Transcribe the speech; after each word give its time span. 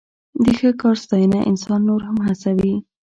د 0.43 0.45
ښه 0.57 0.69
کار 0.81 0.95
ستاینه 1.03 1.39
انسان 1.51 1.79
نور 1.89 2.01
هم 2.07 2.17
هڅوي. 2.27 2.73